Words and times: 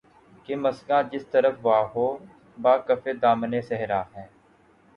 کہ 0.45 0.53
مژگاں 0.55 1.01
جس 1.11 1.23
طرف 1.33 1.53
وا 1.65 1.79
ہو‘ 1.91 2.07
بہ 2.57 2.73
کف 2.87 3.03
دامانِ 3.21 3.53
صحرا 3.69 4.01
ہے 4.13 4.25